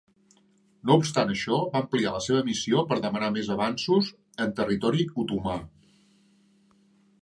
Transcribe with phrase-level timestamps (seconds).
[0.91, 4.13] No obstant això, va ampliar la seva missió per demanar més avanços
[4.47, 5.61] en territori otomà.